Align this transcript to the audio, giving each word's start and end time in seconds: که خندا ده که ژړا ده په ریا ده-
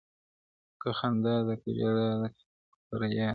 که 0.81 0.89
خندا 0.99 1.33
ده 1.47 1.53
که 1.61 1.69
ژړا 1.77 2.07
ده 2.21 2.29
په 2.87 2.93
ریا 2.99 3.25
ده- 3.25 3.27